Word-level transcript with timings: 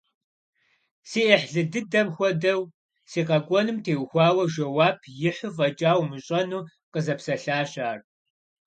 СриӀыхьлы 1.09 1.61
дыдэм 1.71 2.07
хуэдэу, 2.15 2.61
си 3.09 3.21
къэкӀуэнум 3.27 3.77
теухуауэ 3.85 4.43
жэуап 4.53 4.99
ихьу 5.29 5.53
фӀэкӀа 5.55 5.91
умыщӀэну 6.01 6.67
къызэпсэлъащ 6.91 7.73
ар. 7.89 7.99